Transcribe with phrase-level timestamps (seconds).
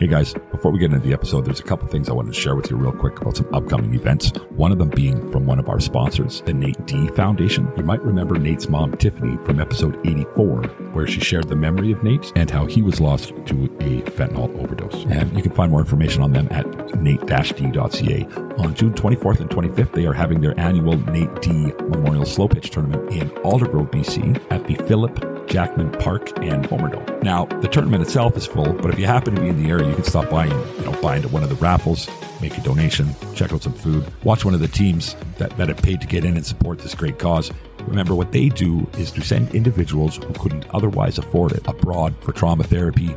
[0.00, 2.40] Hey guys, before we get into the episode, there's a couple things I wanted to
[2.40, 4.30] share with you real quick about some upcoming events.
[4.48, 7.70] One of them being from one of our sponsors, the Nate D Foundation.
[7.76, 10.62] You might remember Nate's mom, Tiffany, from episode 84,
[10.94, 14.58] where she shared the memory of Nate and how he was lost to a fentanyl
[14.58, 15.04] overdose.
[15.04, 16.66] And you can find more information on them at
[16.98, 18.24] nate-d.ca.
[18.56, 22.70] On June 24th and 25th, they are having their annual Nate D Memorial Slow Pitch
[22.70, 27.22] Tournament in Aldergrove, BC at the Philip Jackman Park and Homerdome.
[27.24, 29.88] Now, the tournament itself is full, but if you happen to be in the area,
[29.88, 32.08] you can stop by and you know buy into one of the raffles,
[32.40, 35.82] make a donation, check out some food, watch one of the teams that, that have
[35.82, 37.50] paid to get in and support this great cause.
[37.80, 42.30] Remember, what they do is to send individuals who couldn't otherwise afford it abroad for
[42.30, 43.12] trauma therapy,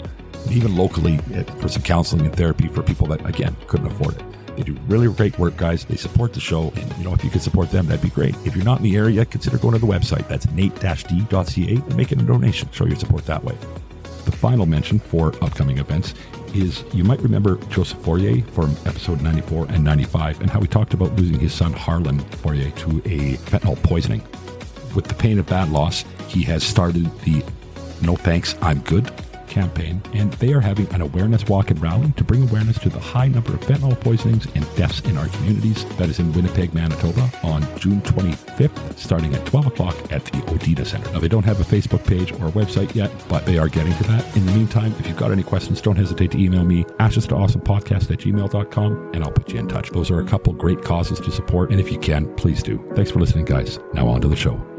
[0.49, 4.32] even locally eh, for some counseling and therapy for people that, again, couldn't afford it.
[4.55, 5.85] They do really great work, guys.
[5.85, 6.71] They support the show.
[6.75, 8.35] And, you know, if you could support them, that'd be great.
[8.45, 10.27] If you're not in the area, consider going to the website.
[10.27, 12.69] That's nate-d.ca and making a donation.
[12.71, 13.57] Show your support that way.
[14.25, 16.13] The final mention for upcoming events
[16.53, 20.93] is you might remember Joseph Fourier from episode 94 and 95 and how we talked
[20.93, 24.21] about losing his son Harlan Fourier to a fentanyl poisoning.
[24.95, 27.43] With the pain of that loss, he has started the
[28.01, 29.11] No Thanks, I'm Good
[29.53, 32.99] campaign, and they are having an awareness walk and rally to bring awareness to the
[32.99, 35.85] high number of fentanyl poisonings and deaths in our communities.
[35.97, 40.85] That is in Winnipeg, Manitoba, on June 25th, starting at 12 o'clock at the Odita
[40.85, 41.11] Center.
[41.11, 43.93] Now, they don't have a Facebook page or a website yet, but they are getting
[43.93, 44.35] to that.
[44.35, 47.35] In the meantime, if you've got any questions, don't hesitate to email me, ashes to
[47.35, 49.91] awesome podcast at gmail.com, and I'll put you in touch.
[49.91, 52.83] Those are a couple great causes to support, and if you can, please do.
[52.95, 53.79] Thanks for listening, guys.
[53.93, 54.72] Now on to the show.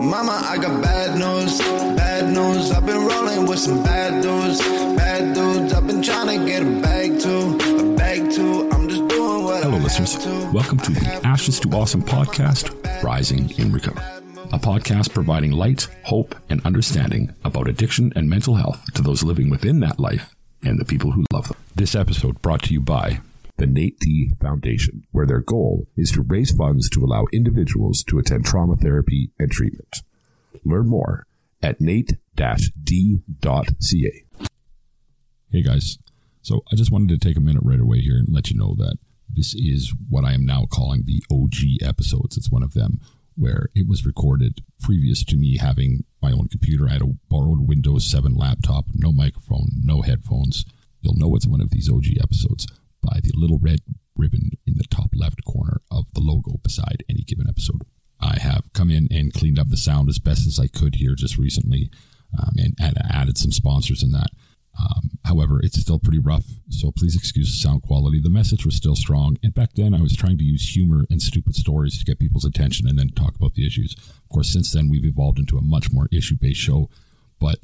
[0.00, 2.70] Mama, I got bad news, bad news.
[2.70, 5.72] I've been rolling with some bad dudes, bad dudes.
[5.74, 8.68] I've been trying to get a bag too, a bag too.
[8.70, 10.16] I'm just doing what Hello, listeners.
[10.24, 10.50] to.
[10.52, 14.02] Welcome to the Ashes to Awesome podcast, Rising in Recovery.
[14.52, 19.50] A podcast providing light, hope, and understanding about addiction and mental health to those living
[19.50, 21.58] within that life and the people who love them.
[21.74, 23.20] This episode brought to you by
[23.60, 28.18] the Nate D Foundation, where their goal is to raise funds to allow individuals to
[28.18, 29.98] attend trauma therapy and treatment.
[30.64, 31.26] Learn more
[31.62, 32.16] at nate-d.ca.
[35.52, 35.98] Hey guys,
[36.40, 38.74] so I just wanted to take a minute right away here and let you know
[38.78, 38.96] that
[39.28, 42.38] this is what I am now calling the OG episodes.
[42.38, 42.98] It's one of them
[43.36, 46.88] where it was recorded previous to me having my own computer.
[46.88, 50.64] I had a borrowed Windows 7 laptop, no microphone, no headphones.
[51.02, 52.66] You'll know it's one of these OG episodes
[53.02, 53.80] by the little red
[54.16, 57.82] ribbon in the top left corner of the logo beside any given episode.
[58.20, 61.14] I have come in and cleaned up the sound as best as I could here
[61.14, 61.90] just recently
[62.38, 62.74] um, and,
[63.10, 64.30] added some sponsors in that.
[64.78, 68.20] Um, however, it's still pretty rough, so please excuse the sound quality.
[68.20, 71.20] The message was still strong, and back then I was trying to use humor and
[71.20, 73.94] stupid stories to get people's attention and then talk about the issues.
[73.98, 76.88] Of course, since then we've evolved into a much more issue based show,
[77.40, 77.58] but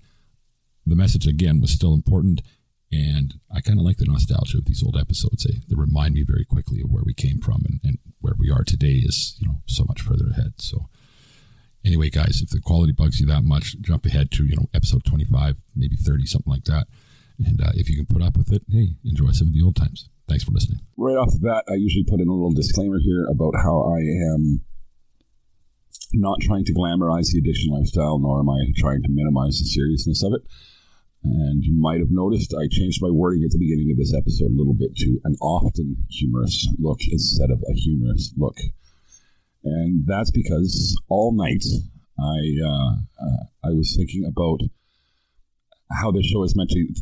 [0.85, 2.43] the message again was still important,
[2.93, 5.45] and I kind of like the nostalgia of these old episodes.
[5.45, 8.51] They, they remind me very quickly of where we came from, and, and where we
[8.51, 10.55] are today is you know so much further ahead.
[10.59, 10.89] So
[11.85, 15.05] anyway, guys, if the quality bugs you that much, jump ahead to you know episode
[15.05, 16.87] twenty five, maybe thirty, something like that.
[17.45, 19.77] And uh, if you can put up with it, hey, enjoy some of the old
[19.77, 20.09] times.
[20.29, 20.81] Thanks for listening.
[20.97, 24.01] right off the bat, I usually put in a little disclaimer here about how I
[24.35, 24.61] am
[26.13, 30.23] not trying to glamorize the addiction lifestyle, nor am I trying to minimize the seriousness
[30.25, 30.43] of it.
[31.23, 34.53] And you might have noticed I changed my wording at the beginning of this episode
[34.53, 38.57] a little bit to an often humorous look instead of a humorous look.
[39.65, 41.65] And that's because all night
[42.19, 44.61] I uh, uh, I was thinking about
[45.91, 46.95] how this show is meant to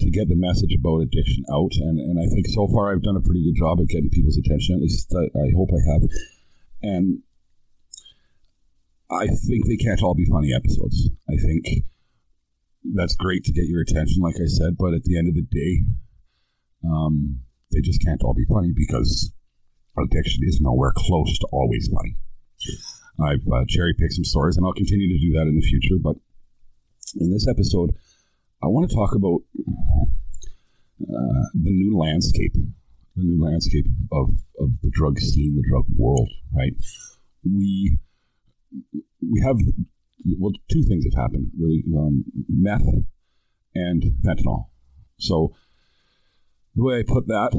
[0.00, 3.16] to get the message about addiction out, and, and I think so far I've done
[3.16, 4.76] a pretty good job at getting people's attention.
[4.76, 6.02] At least I, I hope I have.
[6.82, 7.22] And
[9.10, 11.10] I think they can't all be funny episodes.
[11.28, 11.84] I think
[12.82, 15.42] that's great to get your attention, like I said, but at the end of the
[15.42, 15.84] day,
[16.84, 17.40] um,
[17.72, 19.32] they just can't all be funny because
[19.98, 22.16] addiction is nowhere close to always funny.
[23.22, 25.96] I've uh, cherry picked some stories, and I'll continue to do that in the future.
[26.02, 26.16] But
[27.18, 27.90] in this episode,
[28.62, 29.42] I want to talk about
[31.02, 32.54] uh, the new landscape,
[33.16, 36.28] the new landscape of, of the drug scene, the drug world.
[36.54, 36.72] Right?
[37.44, 37.98] We
[39.20, 39.56] we have
[40.38, 42.86] well, two things have happened really: um, meth
[43.74, 44.66] and fentanyl.
[45.18, 45.54] So
[46.74, 47.50] the way I put that,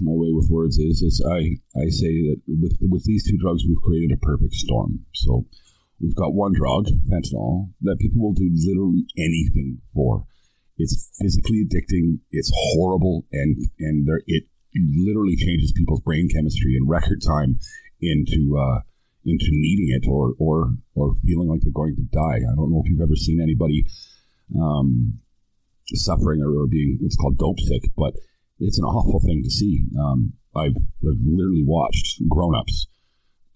[0.00, 3.64] my way with words is, is I, I say that with with these two drugs,
[3.66, 5.00] we've created a perfect storm.
[5.14, 5.46] So
[6.00, 10.26] we've got one drug, fentanyl, that people will do literally anything for.
[10.78, 12.20] It's physically addicting.
[12.30, 14.44] It's horrible, and and there it
[14.74, 17.58] literally changes people's brain chemistry in record time
[18.00, 18.80] into uh,
[19.24, 22.40] into needing it or or or feeling like they're going to die.
[22.42, 23.84] I don't know if you've ever seen anybody
[24.60, 25.18] um,
[25.94, 28.14] suffering or, or, being what's called dope sick, but
[28.58, 29.86] it's an awful thing to see.
[29.98, 32.88] Um, I've, I've, literally watched grown-ups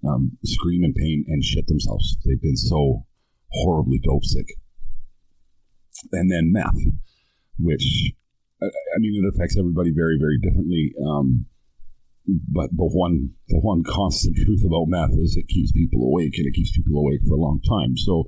[0.06, 2.16] um, scream in pain and shit themselves.
[2.24, 3.04] They've been so
[3.52, 4.46] horribly dope sick.
[6.12, 6.78] And then meth,
[7.58, 8.12] which
[8.62, 10.92] I mean, it affects everybody very, very differently.
[11.06, 11.46] Um,
[12.26, 16.46] but the one the one constant truth about meth is it keeps people awake and
[16.46, 17.96] it keeps people awake for a long time.
[17.96, 18.25] So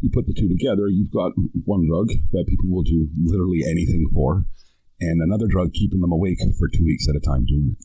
[0.00, 1.32] you put the two together, you've got
[1.64, 4.44] one drug that people will do literally anything for,
[5.00, 7.84] and another drug keeping them awake for two weeks at a time doing it.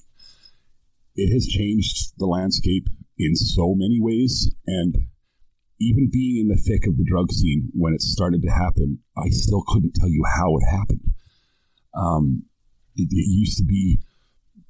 [1.15, 2.87] It has changed the landscape
[3.17, 4.95] in so many ways, and
[5.79, 9.29] even being in the thick of the drug scene when it started to happen, I
[9.29, 11.01] still couldn't tell you how it happened.
[11.93, 12.43] Um,
[12.95, 13.99] it, it used to be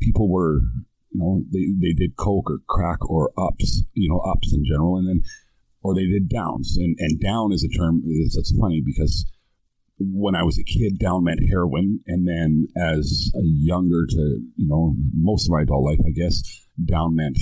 [0.01, 0.61] people were,
[1.11, 4.97] you know, they, they did coke or crack or ups, you know, ups in general,
[4.97, 5.23] and then,
[5.83, 6.75] or they did downs.
[6.77, 8.01] And, and down is a term
[8.35, 9.25] that's funny because
[9.99, 11.99] when I was a kid, down meant heroin.
[12.07, 16.41] And then as a younger to, you know, most of my adult life, I guess,
[16.83, 17.37] down meant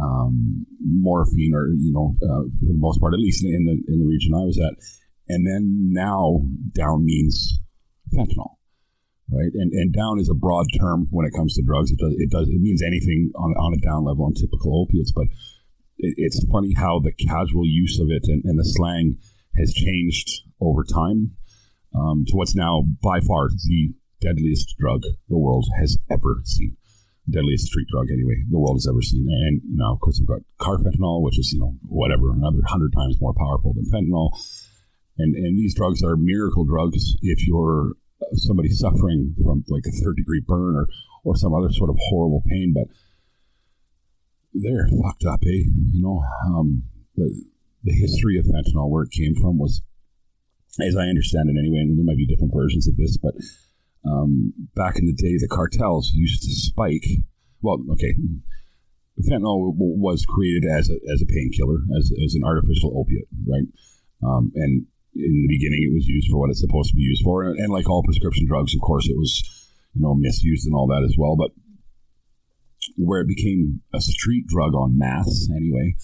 [0.00, 4.00] um, morphine or, you know, uh, for the most part, at least in the, in
[4.00, 4.76] the region I was at.
[5.28, 6.42] And then now
[6.74, 7.60] down means
[8.14, 8.59] fentanyl
[9.32, 9.52] right?
[9.54, 11.90] And and down is a broad term when it comes to drugs.
[11.90, 15.12] It does it does it means anything on on a down level on typical opiates,
[15.12, 15.26] but
[15.98, 19.16] it, it's funny how the casual use of it and, and the slang
[19.56, 21.36] has changed over time
[21.94, 26.76] um, to what's now by far the deadliest drug the world has ever seen.
[27.28, 29.26] Deadliest street drug, anyway, the world has ever seen.
[29.28, 33.16] And now, of course, we've got carfentanil, which is, you know, whatever, another hundred times
[33.20, 34.30] more powerful than fentanyl.
[35.18, 37.92] And, and these drugs are miracle drugs if you're
[38.34, 40.86] somebody suffering from like a third degree burn or,
[41.24, 42.86] or some other sort of horrible pain, but
[44.52, 45.64] they're fucked up, eh?
[45.92, 46.82] You know, um,
[47.16, 47.44] the,
[47.84, 49.82] the history of fentanyl, where it came from, was,
[50.80, 53.34] as I understand it anyway, and there might be different versions of this, but
[54.04, 57.04] um, back in the day, the cartels used to spike.
[57.62, 58.14] Well, okay,
[59.28, 63.68] fentanyl was created as a, as a painkiller, as, as an artificial opiate, right?
[64.22, 67.22] Um, and in the beginning it was used for what it's supposed to be used
[67.24, 69.42] for, and, and like all prescription drugs, of course, it was
[69.94, 71.36] you know misused and all that as well.
[71.36, 71.50] But
[72.96, 75.96] where it became a street drug on mass, anyway,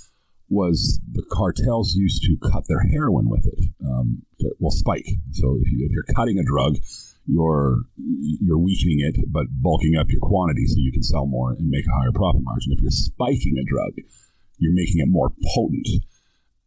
[0.49, 3.71] was the cartels used to cut their heroin with it.
[3.85, 5.07] Um, to, well, spike.
[5.33, 6.77] So if, you, if you're cutting a drug,
[7.27, 11.69] you're you're weakening it, but bulking up your quantity so you can sell more and
[11.69, 12.73] make a higher profit margin.
[12.73, 13.95] If you're spiking a drug,
[14.59, 15.89] you're making it more potent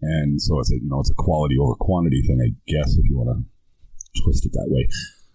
[0.02, 3.06] and so it's a you know it's a quality over quantity thing, I guess, if
[3.10, 4.88] you want to twist it that way.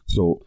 [0.07, 0.41] So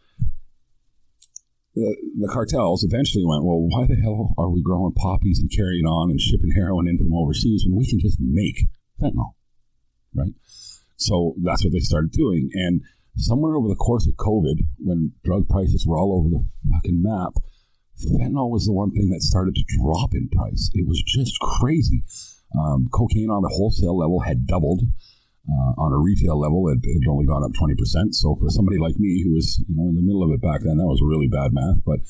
[1.74, 5.84] the, the cartels eventually went, well, why the hell are we growing poppies and carrying
[5.84, 8.66] on and shipping heroin in from overseas when we can just make
[9.00, 9.34] fentanyl,
[10.14, 10.32] right?
[10.96, 12.82] So that's what they started doing, and
[13.16, 17.34] somewhere over the course of COVID, when drug prices were all over the fucking map,
[17.98, 20.70] fentanyl was the one thing that started to drop in price.
[20.74, 22.04] It was just crazy.
[22.56, 24.82] Um, cocaine on the wholesale level had doubled.
[25.48, 28.12] Uh, on a retail level, it had only gone up 20%.
[28.12, 30.60] So for somebody like me who was, you know, in the middle of it back
[30.60, 31.80] then, that was really bad math.
[31.88, 32.04] But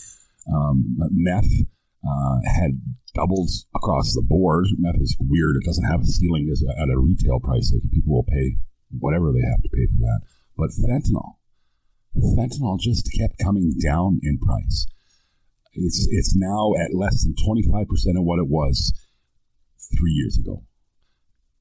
[0.51, 1.47] um, meth
[2.03, 2.83] uh, had
[3.15, 4.67] doubled across the board.
[4.79, 5.57] Meth is weird.
[5.57, 7.73] It doesn't have a ceiling a, at a retail price.
[7.73, 8.59] Like people will pay
[8.91, 10.21] whatever they have to pay for that.
[10.57, 11.39] But fentanyl,
[12.17, 14.87] fentanyl just kept coming down in price.
[15.75, 17.87] It's it's now at less than 25%
[18.19, 18.93] of what it was
[19.97, 20.65] three years ago.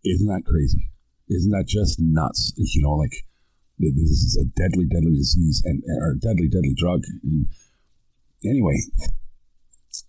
[0.03, 0.89] Isn't that crazy?
[1.29, 2.53] Isn't that just nuts?
[2.55, 3.23] You know, like
[3.79, 7.03] this is a deadly, deadly disease and or deadly, deadly drug.
[7.23, 7.47] And
[8.45, 8.77] anyway,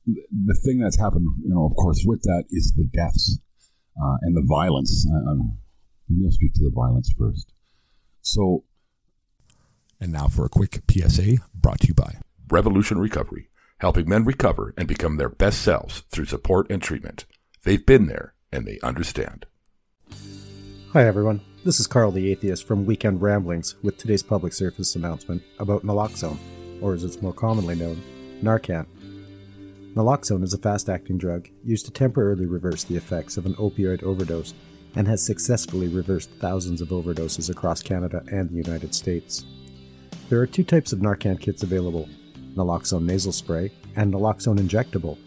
[0.07, 3.39] the thing that's happened, you know, of course, with that is the deaths
[4.01, 5.07] uh, and the violence.
[6.09, 7.53] Maybe I'll speak to the violence first.
[8.23, 8.65] So,
[10.01, 13.49] and now for a quick PSA brought to you by Revolution Recovery,
[13.79, 17.27] helping men recover and become their best selves through support and treatment.
[17.69, 19.45] They've been there and they understand.
[20.95, 21.43] Hi, everyone.
[21.67, 26.39] This is Carl the Atheist from Weekend Ramblings with today's public service announcement about naloxone,
[26.81, 28.03] or as it's more commonly known,
[28.43, 28.87] Narcan.
[29.93, 34.03] Naloxone is a fast acting drug used to temporarily reverse the effects of an opioid
[34.03, 34.55] overdose
[34.97, 39.45] and has successfully reversed thousands of overdoses across Canada and the United States.
[40.31, 42.09] There are two types of Narcan kits available
[42.55, 45.19] naloxone nasal spray and naloxone injectable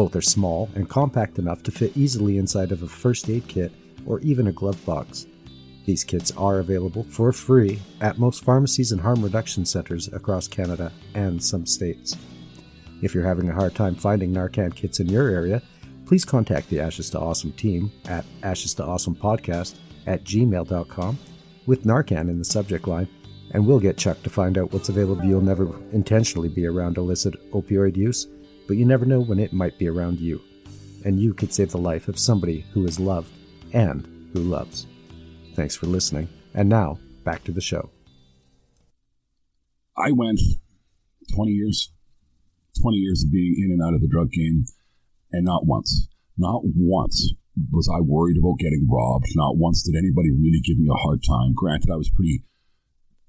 [0.00, 3.70] both are small and compact enough to fit easily inside of a first aid kit
[4.06, 5.26] or even a glove box.
[5.84, 10.90] These kits are available for free at most pharmacies and harm reduction centers across Canada
[11.12, 12.16] and some states.
[13.02, 15.60] If you're having a hard time finding Narcan kits in your area,
[16.06, 19.74] please contact the Ashes to Awesome team at ashes to awesome podcast
[20.06, 21.18] at gmail.com
[21.66, 23.08] with Narcan in the subject line,
[23.50, 25.26] and we'll get Chuck to find out what's available.
[25.26, 28.28] You'll never intentionally be around illicit opioid use,
[28.70, 30.40] but you never know when it might be around you.
[31.04, 33.32] And you could save the life of somebody who is loved
[33.72, 34.86] and who loves.
[35.56, 36.28] Thanks for listening.
[36.54, 37.90] And now, back to the show.
[39.98, 40.38] I went
[41.34, 41.90] 20 years,
[42.80, 44.66] 20 years of being in and out of the drug game,
[45.32, 46.06] and not once,
[46.38, 47.34] not once
[47.72, 49.26] was I worried about getting robbed.
[49.34, 51.54] Not once did anybody really give me a hard time.
[51.56, 52.44] Granted, I was pretty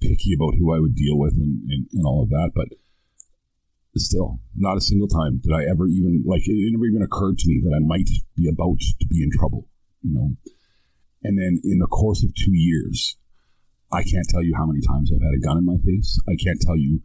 [0.01, 2.67] picky about who I would deal with and, and, and all of that, but
[3.99, 7.47] still, not a single time did I ever even, like, it never even occurred to
[7.47, 9.67] me that I might be about to be in trouble,
[10.01, 10.31] you know?
[11.23, 13.17] And then in the course of two years,
[13.91, 16.17] I can't tell you how many times I've had a gun in my face.
[16.27, 17.01] I can't tell you,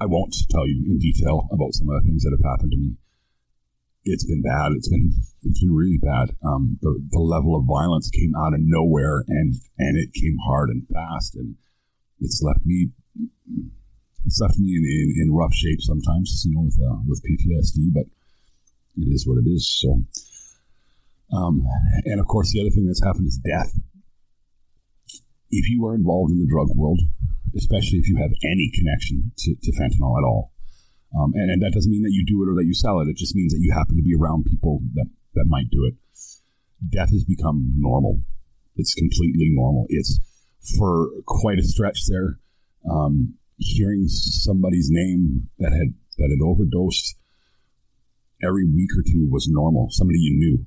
[0.00, 2.78] I won't tell you in detail about some of the things that have happened to
[2.78, 2.96] me.
[4.04, 4.72] It's been bad.
[4.72, 5.12] It's been
[5.42, 6.30] it's been really bad.
[6.46, 10.70] Um, the the level of violence came out of nowhere, and and it came hard
[10.70, 11.56] and fast, and
[12.20, 12.90] it's left me
[14.26, 17.92] it's left me in, in, in rough shape sometimes, you know, with uh, with PTSD.
[17.92, 18.04] But
[18.96, 19.68] it is what it is.
[19.80, 20.02] So,
[21.36, 21.66] um,
[22.04, 23.72] and of course, the other thing that's happened is death
[25.50, 27.00] if you are involved in the drug world,
[27.56, 30.52] especially if you have any connection to, to fentanyl at all,
[31.18, 33.08] um, and, and, that doesn't mean that you do it or that you sell it.
[33.08, 35.94] It just means that you happen to be around people that, that might do it.
[36.86, 38.20] Death has become normal.
[38.76, 39.86] It's completely normal.
[39.88, 40.20] It's
[40.76, 42.38] for quite a stretch there.
[42.88, 47.16] Um, hearing somebody's name that had that had overdosed
[48.42, 49.88] every week or two was normal.
[49.90, 50.66] Somebody you knew,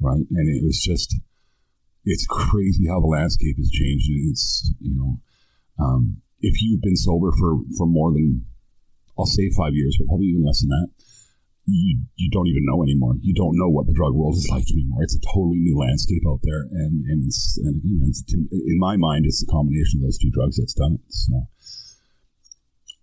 [0.00, 0.26] right?
[0.30, 1.16] And it was just
[2.04, 4.06] it's crazy how the landscape has changed.
[4.30, 5.20] It's you know,
[5.82, 8.44] um, if you've been sober for for more than
[9.18, 10.88] I'll say five years, but probably even less than that,
[11.66, 13.14] you you don't even know anymore.
[13.22, 15.02] You don't know what the drug world is like anymore.
[15.02, 18.96] It's a totally new landscape out there, and and it's, and again, it's, in my
[18.96, 21.00] mind, it's the combination of those two drugs that's done it.
[21.08, 21.48] So,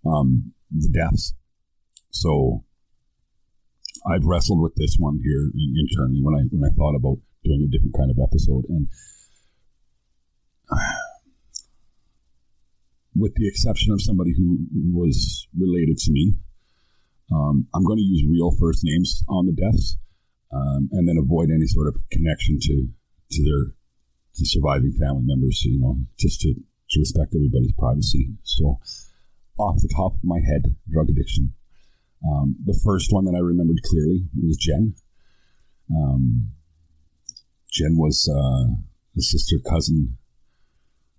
[0.06, 1.34] um, the deaths.
[2.10, 2.64] So,
[4.06, 7.70] I've wrestled with this one here internally when I when I thought about doing a
[7.70, 8.64] different kind of episode.
[8.68, 8.88] And
[13.16, 16.34] with the exception of somebody who was related to me,
[17.32, 19.96] um, I'm going to use real first names on the deaths,
[20.52, 22.88] um, and then avoid any sort of connection to
[23.30, 23.74] to their
[24.34, 25.62] to surviving family members.
[25.64, 28.30] You know, just to to respect everybody's privacy.
[28.42, 28.78] So,
[29.58, 31.54] off the top of my head, drug addiction.
[32.26, 34.94] Um, the first one that I remembered clearly was Jen.
[35.90, 36.52] Um,
[37.72, 38.76] Jen was uh,
[39.14, 40.18] the sister, cousin,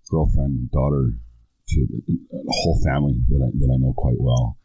[0.10, 1.14] girlfriend, daughter
[1.70, 1.88] to
[2.34, 4.58] a whole family that I, that I know quite well.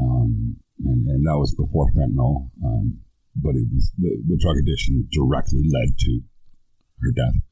[0.00, 2.50] Um, and, and that was before fentanyl.
[2.64, 3.00] Um,
[3.36, 6.20] but it was the, the, drug addiction directly led to
[7.02, 7.42] her death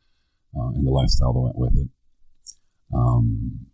[0.55, 1.91] uh, and the lifestyle that went with it.
[2.95, 3.67] Um,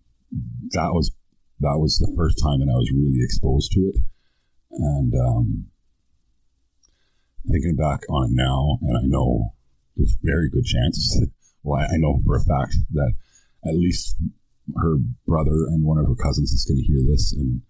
[0.73, 1.11] that was
[1.61, 3.97] that was the first time that I was really exposed to it,
[4.71, 5.67] and um,
[7.51, 9.55] thinking back on it now, and I know
[9.97, 11.21] there's very good chance.
[11.63, 13.13] Well, I know for a fact that
[13.67, 14.17] at least
[14.77, 14.97] her
[15.27, 17.63] brother and one of her cousins is going to hear this, and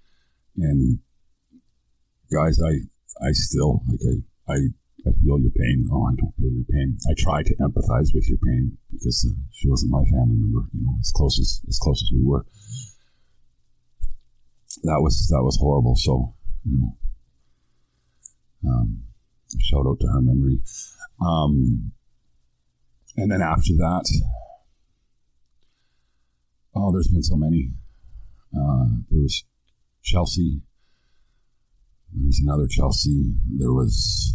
[0.56, 0.98] and
[2.30, 2.84] guys, I
[3.24, 4.56] I still like I I,
[5.06, 5.88] I feel your pain.
[5.90, 6.98] Oh, I don't feel your pain.
[7.08, 10.68] I try to empathize with your pain because uh, she wasn't my family member.
[10.74, 12.44] You know, as close as as close as we were.
[14.84, 15.96] That was that was horrible.
[15.96, 16.96] So you know,
[18.70, 19.02] um,
[19.60, 20.60] shout out to her memory.
[21.20, 21.92] Um,
[23.16, 24.04] and then after that,
[26.74, 27.72] oh, there's been so many.
[28.54, 29.44] Uh, there was
[30.02, 30.60] Chelsea.
[32.14, 33.34] There was another Chelsea.
[33.56, 34.34] There was.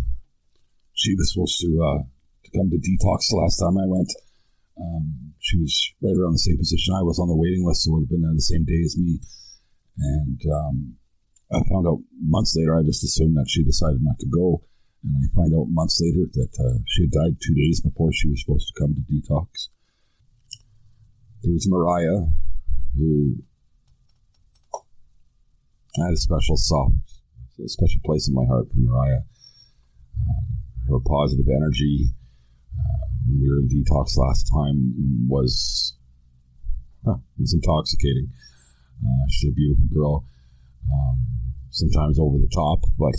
[0.93, 2.03] She was supposed to uh,
[2.45, 4.12] to come to detox the last time I went.
[4.79, 7.91] Um, she was right around the same position I was on the waiting list, so
[7.91, 9.19] it would have been there the same day as me.
[9.97, 10.95] And um,
[11.51, 12.77] I found out months later.
[12.77, 14.62] I just assumed that she decided not to go.
[15.03, 18.29] And I find out months later that uh, she had died two days before she
[18.29, 19.69] was supposed to come to detox.
[21.43, 22.31] There was Mariah,
[22.97, 23.35] who
[26.00, 26.95] I had a special soft,
[27.63, 29.21] a special place in my heart for Mariah.
[30.17, 30.45] Um,
[30.89, 32.09] her positive energy
[32.73, 35.95] uh, when we were in detox last time was
[37.05, 38.31] huh, it was intoxicating.
[39.03, 40.25] Uh, she's a beautiful girl,
[40.91, 41.19] um,
[41.72, 43.15] sometimes over the top, but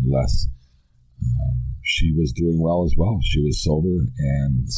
[0.00, 0.46] nonetheless
[1.22, 3.20] um, she was doing well as well.
[3.22, 4.68] She was sober and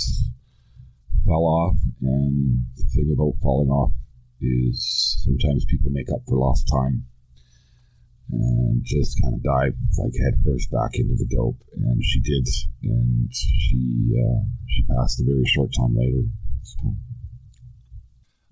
[1.24, 1.76] fell off.
[2.00, 3.92] And the thing about falling off
[4.40, 7.04] is sometimes people make up for lost time.
[8.30, 11.60] and just kind of dive like headfirst back into the dope.
[11.76, 12.48] And she did,
[12.82, 16.24] and she uh, she passed a very short time later.
[16.62, 16.94] So,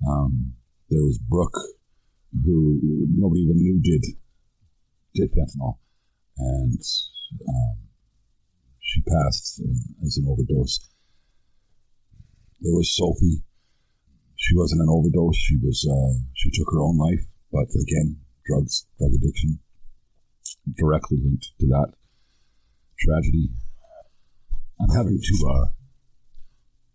[0.08, 0.52] um,
[0.90, 1.58] there was Brooke,
[2.32, 2.78] who
[3.16, 4.04] nobody even knew did
[5.14, 5.78] did fentanyl,
[6.38, 6.80] and
[7.48, 7.76] um,
[8.80, 10.88] she passed uh, as an overdose.
[12.60, 13.42] There was Sophie.
[14.36, 15.36] She wasn't an overdose.
[15.36, 19.58] She was uh, she took her own life, but again, drugs, drug addiction,
[20.76, 21.92] directly linked to that
[22.98, 23.50] tragedy.
[24.80, 25.66] I'm having to uh,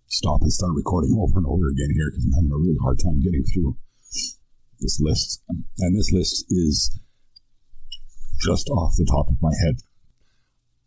[0.07, 2.99] stop and start recording over and over again here because I'm having a really hard
[3.03, 3.77] time getting through
[4.79, 5.43] this list.
[5.49, 6.99] And this list is
[8.41, 9.75] just off the top of my head.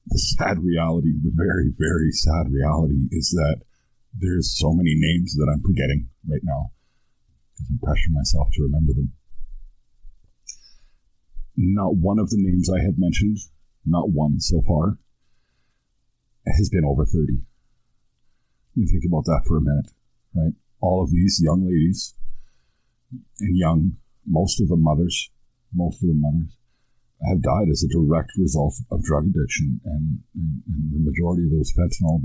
[0.07, 3.63] The sad reality, the very, very sad reality is that
[4.15, 6.71] there's so many names that I'm forgetting right now
[7.53, 9.13] because I'm pressuring myself to remember them.
[11.57, 13.39] Not one of the names I have mentioned,
[13.85, 14.97] not one so far,
[16.57, 17.41] has been over 30.
[18.75, 19.91] You think about that for a minute,
[20.35, 20.53] right?
[20.81, 22.15] All of these young ladies
[23.11, 23.93] and young,
[24.27, 25.31] most of the mothers,
[25.73, 26.53] most of the mothers,
[27.27, 31.51] have died as a direct result of drug addiction, and, and, and the majority of
[31.51, 32.23] those fentanyl.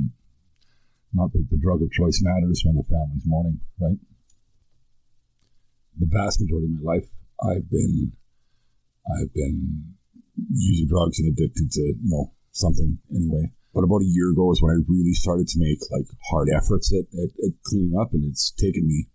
[1.13, 3.97] Not that the drug of choice matters when the family's mourning, right?
[5.99, 7.07] The vast majority of my life,
[7.41, 8.13] I've been,
[9.05, 9.93] I've been
[10.49, 13.49] using drugs and addicted to, you know, something anyway.
[13.73, 16.93] But about a year ago is when I really started to make like hard efforts
[16.93, 19.07] at, at, at cleaning up, and it's taken me,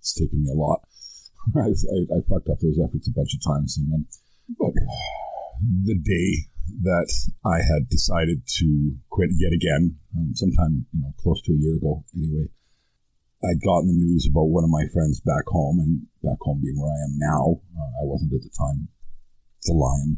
[0.00, 0.80] it's taken me a lot.
[1.56, 4.04] I, I, I fucked up those efforts a bunch of times, and then,
[4.58, 4.72] but
[5.84, 6.50] the day
[6.82, 7.12] that
[7.44, 11.76] I had decided to quit yet again, um, sometime you know close to a year
[11.76, 12.48] ago, anyway,
[13.44, 16.80] I'd gotten the news about one of my friends back home, and back home being
[16.80, 18.88] where I am now, uh, I wasn't at the time.
[19.64, 20.16] The Lion,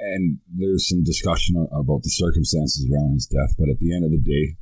[0.00, 4.10] and there's some discussion about the circumstances around his death, but at the end of
[4.10, 4.56] the day,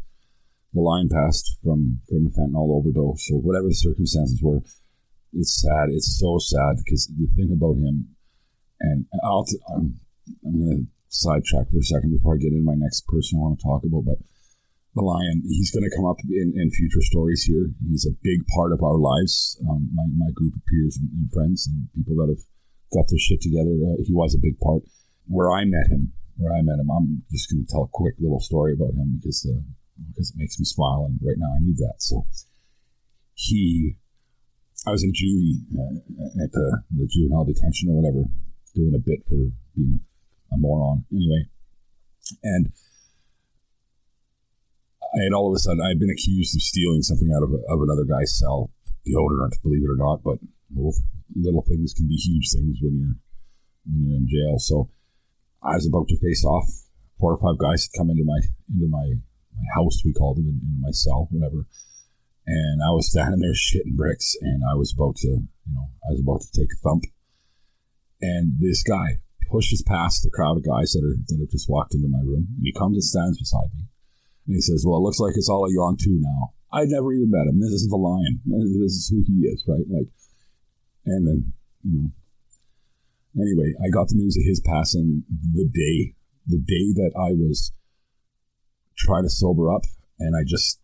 [0.73, 3.31] the Lion passed from from a fentanyl overdose.
[3.33, 4.63] or whatever the circumstances were,
[5.33, 5.89] it's sad.
[5.91, 8.17] It's so sad because the thing about him,
[8.81, 10.01] and I'll t- I'm
[10.47, 13.59] I'm gonna sidetrack for a second before I get into my next person I want
[13.59, 14.19] to talk about, but
[14.95, 18.43] the lion he's going to come up in, in future stories here he's a big
[18.55, 22.19] part of our lives um, my, my group of peers and, and, friends and people
[22.19, 22.43] that have
[22.91, 24.83] got their shit together uh, he was a big part
[25.31, 28.15] where i met him where i met him i'm just going to tell a quick
[28.19, 29.63] little story about him because uh,
[30.09, 32.27] because it makes me smile and right now i need that so
[33.35, 33.97] he
[34.87, 38.25] i was in juvie uh, at the, the juvenile detention or whatever
[38.75, 39.39] doing a bit for
[39.77, 41.45] being a, a moron anyway
[42.43, 42.73] and
[45.11, 47.51] I had all of a sudden I had been accused of stealing something out of,
[47.51, 48.71] a, of another guy's cell,
[49.03, 50.23] deodorant, believe it or not.
[50.23, 50.39] But
[50.71, 50.95] little
[51.35, 53.17] little things can be huge things when you're
[53.87, 54.59] when you're in jail.
[54.59, 54.89] So
[55.63, 56.71] I was about to face off.
[57.19, 58.39] Four or five guys had come into my
[58.71, 59.19] into my,
[59.61, 61.69] my house, we called them, into my cell, whatever.
[62.47, 66.17] And I was standing there shitting bricks, and I was about to, you know, I
[66.17, 67.05] was about to take a thump.
[68.21, 69.21] And this guy
[69.51, 72.49] pushes past the crowd of guys that are that have just walked into my room,
[72.57, 73.91] and he comes and stands beside me
[74.51, 76.51] and he says, Well, it looks like it's all a you on two now.
[76.73, 77.61] I never even met him.
[77.61, 78.43] This is the lion.
[78.47, 79.87] This is who he is, right?
[79.87, 80.11] Like,
[81.07, 82.11] and then, you know,
[83.39, 86.15] anyway, I got the news of his passing the day,
[86.47, 87.73] the day that I was
[89.07, 89.85] trying to sober up.
[90.19, 90.81] And I just,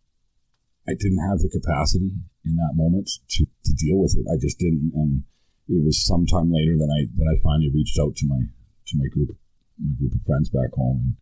[0.89, 4.25] I didn't have the capacity in that moment to, to deal with it.
[4.31, 4.93] I just didn't.
[4.95, 5.25] And
[5.69, 9.09] it was sometime later that I, that I finally reached out to my, to my
[9.11, 9.35] group,
[9.77, 11.15] my group of friends back home and,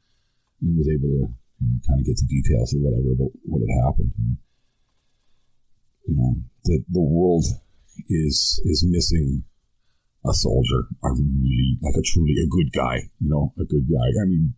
[0.62, 3.64] and was able to you know, kind of get the details or whatever about what
[3.64, 4.12] had happened.
[4.20, 4.37] And,
[6.07, 6.33] you know,
[6.64, 7.44] the, the world
[8.09, 9.44] is, is missing
[10.24, 14.08] a soldier, a really, like a truly a good guy, you know, a good guy.
[14.08, 14.54] I mean,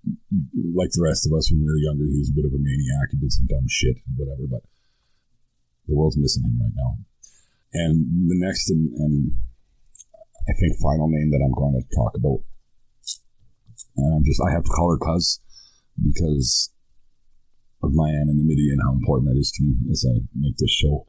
[0.74, 2.62] like the rest of us when we were younger, he was a bit of a
[2.62, 4.62] maniac and did some dumb shit whatever, but
[5.88, 6.98] the world's missing him right now.
[7.74, 9.34] And the next and, and
[10.48, 12.46] I think final name that I'm going to talk about,
[13.96, 15.40] and I'm just, I have to call her Cuz
[15.98, 16.70] because
[17.82, 21.06] of my anonymity and how important that is to me as I make this show.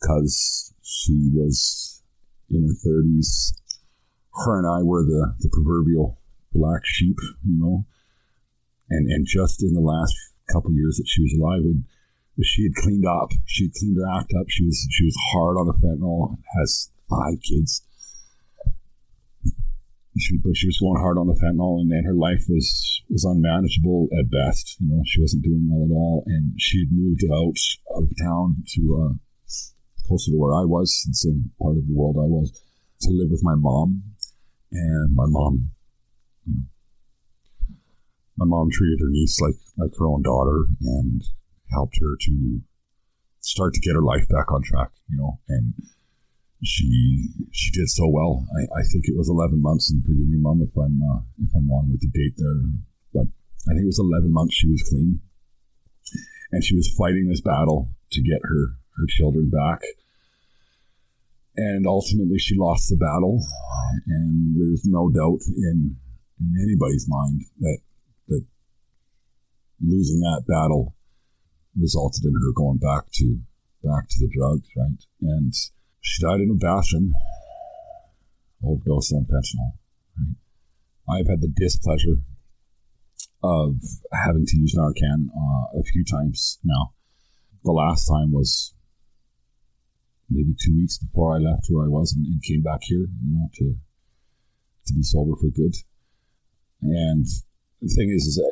[0.00, 2.02] Because she was
[2.50, 3.54] in her 30s.
[4.34, 6.18] Her and I were the, the proverbial
[6.52, 7.86] black sheep, you know.
[8.90, 10.14] And, and just in the last
[10.52, 11.62] couple years that she was alive,
[12.42, 13.30] she had cleaned up.
[13.46, 14.46] She had cleaned her act up.
[14.48, 16.36] She was she was hard on the fentanyl.
[16.58, 17.82] Has five kids
[20.18, 23.24] she, but she was going hard on the fentanyl, and then her life was was
[23.24, 24.76] unmanageable at best.
[24.80, 27.58] You know, she wasn't doing well at all, and she had moved out
[27.96, 29.14] of town to uh,
[30.06, 32.52] closer to where I was, the same part of the world I was,
[33.02, 34.02] to live with my mom.
[34.74, 35.70] And my mom,
[36.44, 36.62] you know,
[38.36, 41.22] my mom treated her niece like like her own daughter and
[41.70, 42.60] helped her to
[43.40, 44.90] start to get her life back on track.
[45.08, 45.74] You know, and
[46.62, 48.46] she she did so well.
[48.56, 51.50] I, I think it was eleven months, and forgive me, mom, if I'm uh, if
[51.54, 52.62] I'm wrong with the date there,
[53.12, 53.26] but
[53.70, 55.20] I think it was eleven months she was clean,
[56.50, 59.82] and she was fighting this battle to get her her children back.
[61.56, 63.38] And ultimately, she lost the battle,
[64.06, 65.96] and there's no doubt in,
[66.40, 67.78] in anybody's mind that
[68.28, 68.44] that
[69.80, 70.96] losing that battle
[71.78, 73.38] resulted in her going back to
[73.84, 74.98] back to the drugs, right?
[75.20, 75.54] And
[76.00, 77.14] she died in a bathroom,
[78.64, 79.72] overdose on fentanyl.
[80.18, 80.36] Right?
[81.08, 82.22] I've had the displeasure
[83.42, 83.76] of
[84.24, 86.94] having to use Narcan uh, a few times now.
[87.62, 88.74] The last time was
[90.30, 93.30] maybe two weeks before I left where I was and, and came back here, you
[93.32, 93.76] know, to
[94.86, 95.74] to be sober for good.
[96.82, 97.26] And
[97.80, 98.48] the thing is, is I,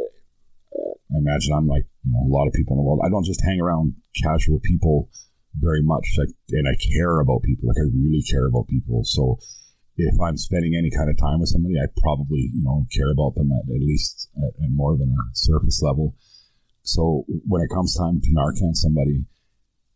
[0.77, 3.01] uh, I imagine I'm like you know a lot of people in the world.
[3.05, 5.09] I don't just hang around casual people
[5.59, 7.69] very much, like, and I care about people.
[7.69, 9.05] Like I really care about people.
[9.05, 9.39] So
[9.97, 13.35] if I'm spending any kind of time with somebody, I probably you know care about
[13.35, 16.15] them at, at least at, at more than a surface level.
[16.83, 19.27] So when it comes time to Narcan somebody,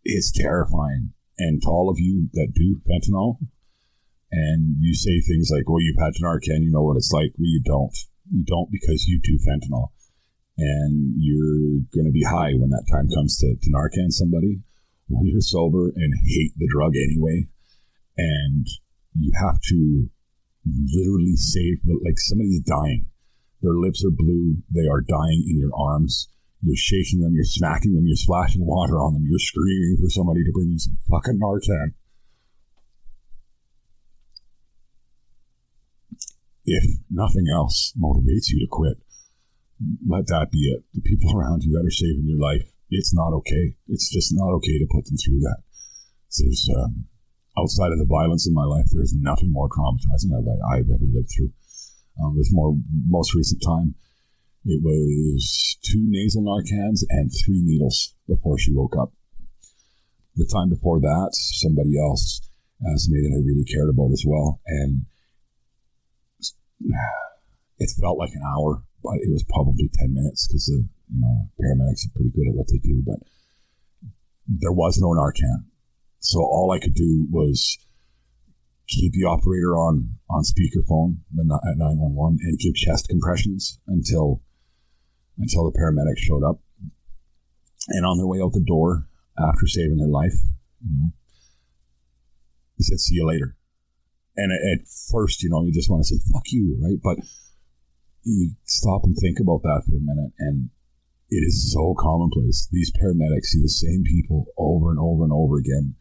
[0.05, 1.13] it's terrifying.
[1.39, 3.39] And to all of you that do fentanyl,
[4.33, 7.47] and you say things like, "Well, you've had Narcan, you know what it's like." Well,
[7.47, 7.97] you don't.
[8.33, 9.89] You don't because you do fentanyl,
[10.57, 14.65] and you're going to be high when that time comes to, to Narcan somebody
[15.09, 17.47] when you're sober and hate the drug anyway,
[18.17, 18.67] and
[19.15, 20.09] you have to
[20.67, 23.07] literally save, like somebody's dying.
[23.63, 24.57] Their lips are blue.
[24.71, 26.29] They are dying in your arms.
[26.67, 27.31] You're shaking them.
[27.33, 28.07] You're smacking them.
[28.07, 29.25] You're splashing water on them.
[29.31, 31.95] You're screaming for somebody to bring you some fucking Narcan.
[36.67, 38.99] If nothing else motivates you to quit,
[40.09, 40.83] let that be it.
[40.93, 43.79] The people around you that are saving your life, it's not okay.
[43.87, 45.63] It's just not okay to put them through that.
[46.35, 47.07] There's um,
[47.57, 51.31] outside of the violence in my life, there's nothing more traumatizing I've, I've ever lived
[51.31, 51.53] through.
[52.19, 52.75] Um, this more
[53.07, 53.95] most recent time,
[54.67, 59.13] it was two nasal Narcans and three needles before she woke up.
[60.35, 62.41] The time before that, somebody else
[62.81, 65.07] that I really cared about as well, and
[67.79, 71.49] it felt like an hour, but it was probably ten minutes because the you know,
[71.59, 73.21] paramedics are pretty good at what they do, but
[74.47, 75.65] there was no Narcan.
[76.21, 77.79] So all I could do was
[78.89, 84.43] keep the operator on, on speakerphone at 911 and give chest compressions until,
[85.39, 86.61] until the paramedics showed up.
[87.89, 89.07] And on their way out the door,
[89.39, 90.35] after saving their life,
[90.83, 91.11] you know,
[92.79, 93.57] they said, see you later.
[94.37, 96.99] And at first, you know, you just want to say, fuck you, right?
[97.03, 97.25] But
[98.25, 100.69] you stop and think about that for a minute and
[101.29, 102.69] it is so commonplace.
[102.71, 105.95] These paramedics see the same people over and over and over again.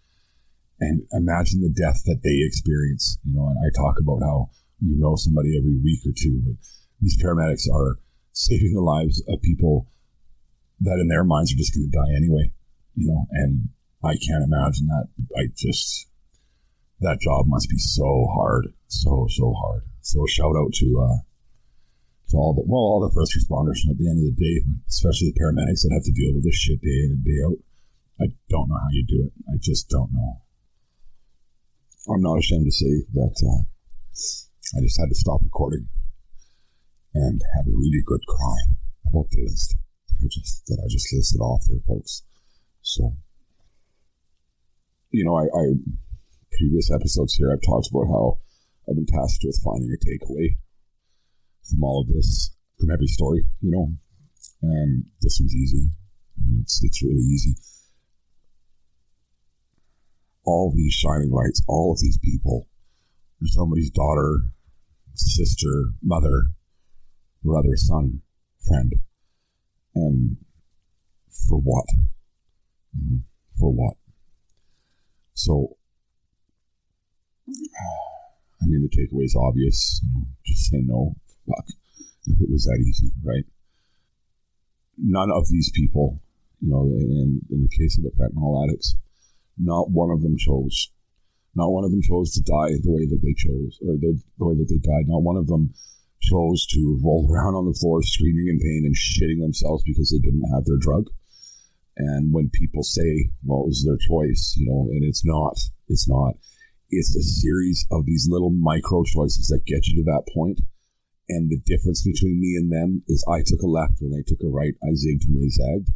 [0.79, 3.17] And imagine the death that they experience.
[3.23, 4.49] You know, and I talk about how
[4.81, 6.55] you know somebody every week or two, but
[7.01, 7.97] these paramedics are
[8.35, 9.87] saving the lives of people
[10.81, 12.51] that in their minds are just going to die anyway.
[12.93, 13.69] You know, and
[14.03, 15.07] I can't imagine that.
[15.39, 16.07] I just,
[16.99, 18.67] that job must be so hard.
[18.87, 19.83] So, so hard.
[20.01, 21.17] So shout out to, uh,
[22.29, 23.87] to all the well, all the first responders.
[23.89, 26.55] At the end of the day, especially the paramedics that have to deal with this
[26.55, 27.57] shit day in and day out,
[28.19, 29.33] I don't know how you do it.
[29.47, 30.41] I just don't know.
[32.11, 33.63] I'm not ashamed to say that uh,
[34.77, 35.87] I just had to stop recording
[37.15, 38.59] and have a really good cry
[39.07, 39.75] about the list
[40.09, 42.23] that I just that I just listed off there, folks.
[42.81, 43.15] So,
[45.11, 45.63] you know, I, I
[46.51, 48.37] previous episodes here I've talked about how
[48.87, 50.59] I've been tasked with finding a takeaway
[51.69, 53.95] from all of this, from every story, you know.
[54.61, 55.89] And this one's easy.
[56.61, 57.55] It's it's really easy.
[60.43, 62.67] All these shining lights, all of these people,
[63.45, 64.41] somebody's daughter,
[65.15, 66.51] sister, mother,
[67.45, 68.21] brother, son,
[68.67, 68.93] friend,
[69.93, 70.37] and
[71.47, 71.85] for what?
[73.59, 73.95] For what?
[75.35, 75.77] So,
[77.49, 80.01] I mean, the takeaway is obvious.
[80.45, 81.65] Just say no fuck
[82.25, 83.45] if it was that easy, right?
[84.97, 86.19] None of these people,
[86.61, 88.95] you know, in, in the case of the fentanyl addicts,
[89.57, 90.89] not one of them chose.
[91.53, 94.45] Not one of them chose to die the way that they chose, or the, the
[94.45, 95.07] way that they died.
[95.07, 95.73] Not one of them
[96.21, 100.19] chose to roll around on the floor screaming in pain and shitting themselves because they
[100.19, 101.05] didn't have their drug.
[101.97, 105.55] And when people say, well, it was their choice, you know, and it's not,
[105.87, 106.35] it's not.
[106.91, 110.59] it's a series of these little micro choices that get you to that point.
[111.27, 114.43] And the difference between me and them is I took a left when they took
[114.43, 114.75] a right.
[114.83, 115.89] I zigged when they zagged.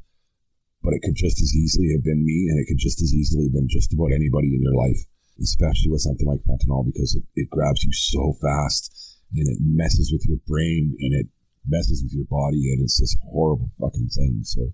[0.82, 3.52] But it could just as easily have been me, and it could just as easily
[3.52, 5.04] have been just about anybody in your life,
[5.38, 10.12] especially with something like fentanyl, because it, it grabs you so fast and it messes
[10.12, 11.28] with your brain and it
[11.68, 14.42] messes with your body, and it's this horrible fucking thing.
[14.44, 14.74] So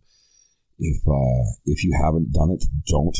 [0.80, 3.18] if uh, if you haven't done it, don't.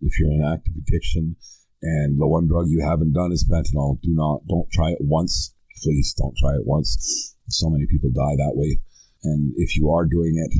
[0.00, 1.36] If you're in active addiction,
[1.84, 5.52] and the one drug you haven't done is fentanyl, do not, don't try it once.
[5.82, 7.36] Please don't try it once.
[7.48, 8.80] So many people die that way.
[9.22, 10.52] And if you are doing it,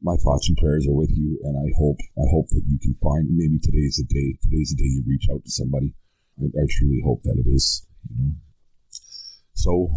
[0.00, 1.38] my thoughts and prayers are with you.
[1.44, 4.80] And I hope, I hope that you can find, maybe today's the day, today's the
[4.80, 5.92] day you reach out to somebody.
[6.40, 8.32] I, I truly hope that it is, you know.
[9.54, 9.90] So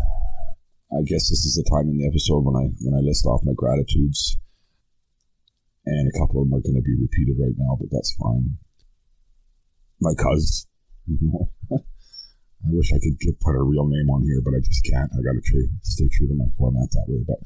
[0.93, 3.43] I guess this is the time in the episode when I, when I list off
[3.43, 4.38] my gratitudes
[5.86, 8.58] and a couple of them are going to be repeated right now, but that's fine
[10.00, 10.67] my cuz.
[11.10, 14.84] You know, I wish I could put a real name on here, but I just
[14.84, 15.10] can't.
[15.13, 17.24] I got to try, stay true to my format that way.
[17.26, 17.39] But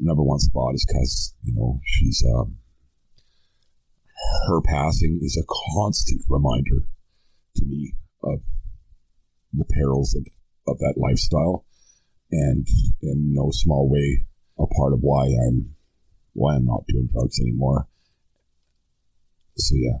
[0.00, 2.58] number one spot is cuz you know she's um,
[4.46, 5.42] her passing is a
[5.74, 6.86] constant reminder
[7.56, 8.42] to me of
[9.52, 10.24] the perils of,
[10.66, 11.64] of that lifestyle,
[12.30, 12.66] and
[13.02, 14.24] in no small way
[14.58, 15.74] a part of why I'm
[16.32, 17.86] why I'm not doing drugs anymore.
[19.56, 19.98] So yeah,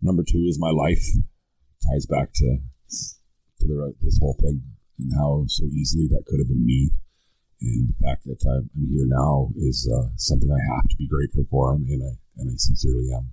[0.00, 1.04] Number two is my life.
[1.90, 2.58] Ties back to
[3.60, 4.62] to the, this whole thing
[4.98, 6.90] and how so easily that could have been me.
[7.60, 11.44] And the fact that I'm, here now is uh, something I have to be grateful
[11.50, 13.32] for, and I and I sincerely am.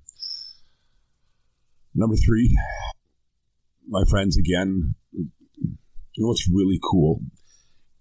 [1.93, 2.57] Number three,
[3.87, 4.95] my friends again.
[6.15, 7.21] You know what's really cool,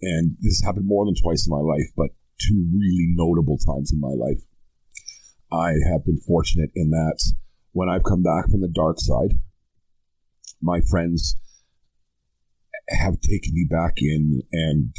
[0.01, 4.01] and this happened more than twice in my life, but two really notable times in
[4.01, 4.43] my life.
[5.53, 7.21] I have been fortunate in that
[7.73, 9.39] when I've come back from the dark side,
[10.63, 11.37] my friends
[12.89, 14.95] have taken me back in and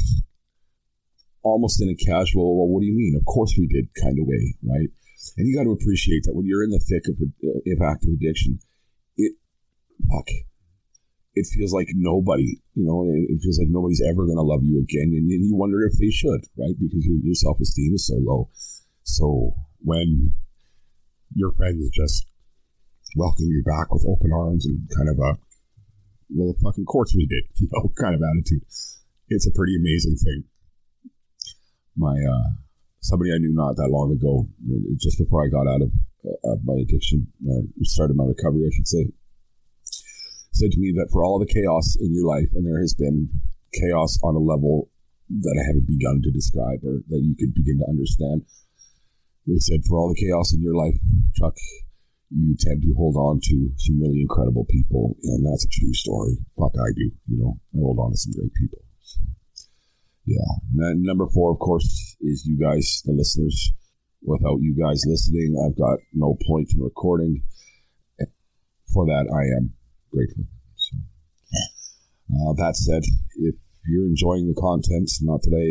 [1.42, 3.14] almost in a casual, well, what do you mean?
[3.16, 4.88] Of course we did kind of way, right?
[5.36, 8.10] And you got to appreciate that when you're in the thick of, uh, of active
[8.14, 8.58] addiction,
[9.16, 9.34] it,
[10.10, 10.28] fuck,
[11.36, 14.80] it feels like nobody, you know, it, feels like nobody's ever going to love you
[14.80, 15.12] again.
[15.12, 16.72] And, and, you wonder if they should, right?
[16.80, 18.48] Because your, your self esteem is so low.
[19.04, 19.52] So
[19.84, 20.32] when
[21.36, 22.24] your friends just
[23.14, 25.36] welcome you back with open arms and kind of a
[26.32, 28.64] well, of fucking course we did, you know, kind of attitude.
[29.28, 30.44] It's a pretty amazing thing.
[31.96, 32.48] My uh,
[33.00, 34.48] somebody I knew not that long ago,
[34.96, 35.92] just before I got out of,
[36.24, 39.12] uh, my addiction, uh, started my recovery, I should say,
[40.56, 43.28] said to me that for all the chaos in your life, and there has been
[43.76, 44.88] chaos on a level
[45.28, 48.48] that I haven't begun to describe or that you could begin to understand.
[49.46, 50.96] They said, for all the chaos in your life,
[51.34, 51.54] Chuck,
[52.30, 56.38] you tend to hold on to some really incredible people, and that's a true story.
[56.58, 57.10] Fuck, I do.
[57.28, 58.82] You know, I hold on to some great people.
[59.02, 59.20] So,
[60.26, 60.88] yeah.
[60.90, 63.72] And number four, of course, is you guys, the listeners.
[64.22, 67.42] Without you guys listening, I've got no point in recording.
[68.92, 69.74] For that, I am
[70.12, 70.44] grateful.
[70.76, 70.96] So,
[72.32, 73.02] uh, that said,
[73.36, 73.54] if
[73.86, 75.68] you're enjoying the content, not that I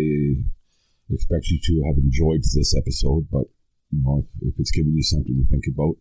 [1.14, 3.46] expect you to have enjoyed this episode, but
[3.92, 5.96] you know, if, if it's given you something to think about,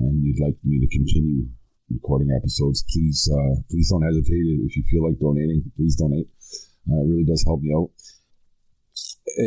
[0.00, 1.46] and you'd like me to continue
[1.90, 4.46] recording episodes, please uh, please don't hesitate.
[4.64, 6.28] If you feel like donating, please donate.
[6.88, 7.90] Uh, it really does help me out.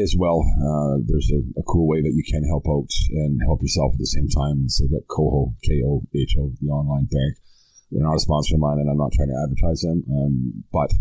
[0.03, 3.61] As well, uh, there's a, a, cool way that you can help out and help
[3.61, 4.67] yourself at the same time.
[4.67, 7.37] So that Koho, K O H O, the online bank,
[7.91, 10.03] they're not a sponsor of mine, and I'm not trying to advertise them.
[10.11, 10.91] Um, but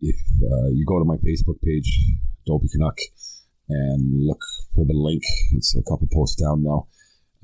[0.00, 1.90] if uh, you go to my Facebook page,
[2.46, 2.98] Dopey Canuck,
[3.68, 4.40] and look
[4.74, 6.86] for the link, it's a couple posts down now.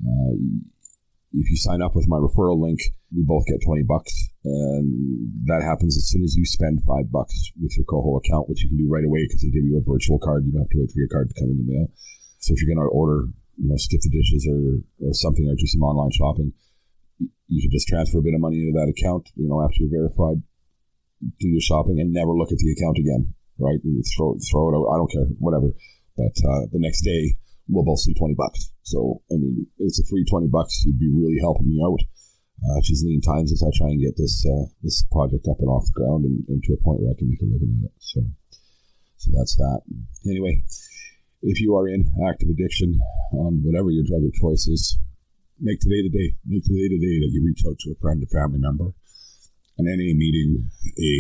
[0.01, 0.35] Uh,
[1.33, 2.81] if you sign up with my referral link,
[3.15, 4.13] we both get 20 bucks.
[4.45, 8.63] And that happens as soon as you spend five bucks with your Koho account, which
[8.63, 10.47] you can do right away because they give you a virtual card.
[10.47, 11.87] You don't have to wait for your card to come in the mail.
[12.39, 13.27] So if you're going to order,
[13.59, 16.55] you know, skip the dishes or, or something or do some online shopping,
[17.19, 19.91] you can just transfer a bit of money into that account, you know, after you're
[19.91, 20.43] verified,
[21.21, 23.81] do your shopping and never look at the account again, right?
[24.17, 24.91] Throw, throw it out.
[24.93, 25.71] I don't care, whatever.
[26.17, 27.37] But uh, the next day,
[27.69, 28.73] we'll both see 20 bucks.
[28.83, 30.85] So, I mean, it's a free 20 bucks.
[30.85, 32.01] You'd be really helping me out.
[32.57, 35.69] Uh, these lean times as I try and get this uh, this project up and
[35.69, 37.93] off the ground and, and, to a point where I can make a living at
[37.93, 37.93] it.
[38.01, 38.25] So,
[39.19, 39.83] so that's that.
[40.25, 40.65] Anyway,
[41.43, 42.99] if you are in active addiction
[43.33, 44.97] on whatever your drug of choice is,
[45.61, 46.37] make today the day.
[46.47, 48.93] Make today the day that you reach out to a friend, a family member,
[49.79, 51.13] an NA meeting, a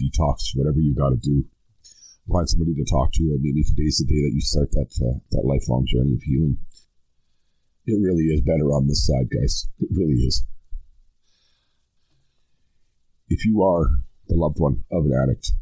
[0.00, 1.44] detox, whatever you got to do
[2.26, 5.22] find somebody to talk to, and maybe today's the day that you start that uh,
[5.30, 6.58] that lifelong journey of healing.
[7.86, 9.68] It really is better on this side, guys.
[9.78, 10.44] It really is.
[13.28, 13.90] if you are
[14.28, 15.52] the loved one of an addict,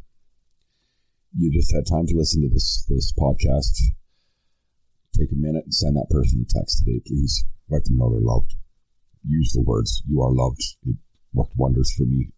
[1.36, 3.76] you just had time to listen to this this podcast.
[5.18, 7.44] Take a minute and send that person a text today, please.
[7.70, 8.54] Let them know they're loved.
[9.26, 10.96] Use the words "you are loved." It
[11.32, 12.30] worked wonders for me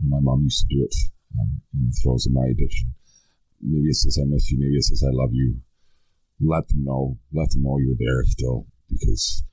[0.00, 0.94] when my mom used to do it
[1.38, 2.94] um, in the throes of my addiction.
[3.60, 5.60] Maybe it says "I miss you." Maybe it says "I love you."
[6.40, 7.18] Let them know.
[7.32, 9.44] Let them know you're there still, because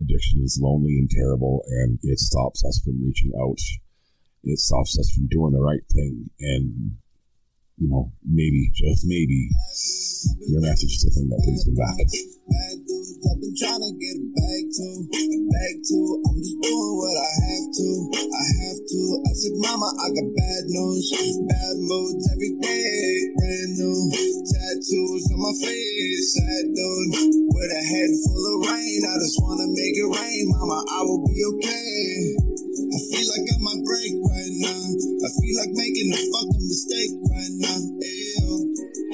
[0.00, 3.58] addiction is lonely and terrible, and it stops us from reaching out.
[4.44, 6.98] It stops us from doing the right thing, and
[7.78, 9.50] you know, maybe, just maybe,
[10.48, 12.97] your message is the thing that brings them back.
[13.08, 14.18] I've been trying to get
[14.68, 16.08] too, a bag too.
[16.28, 19.00] I'm just doing what I have to, I have to.
[19.24, 21.04] I said, Mama, I got bad news,
[21.48, 23.00] bad moods every day,
[23.32, 27.12] brand new tattoos on my face, sad dude,
[27.48, 29.00] with a head full of rain.
[29.08, 32.36] I just wanna make it rain, Mama, I will be okay.
[32.78, 34.84] I feel like I'm might break right now.
[34.84, 37.78] I feel like making a fucking mistake right now.
[38.04, 38.47] Ew.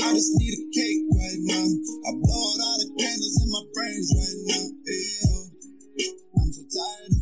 [0.04, 1.64] I just need a cake right now.
[1.64, 4.64] I blow out all the candles in my brains right now.
[4.84, 6.12] Ew.
[6.36, 7.13] I'm so tired.